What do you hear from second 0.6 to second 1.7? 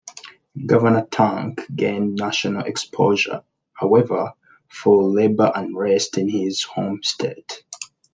Governor Tuck